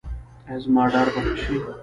[0.47, 1.55] ایا زما ډار به ښه شي؟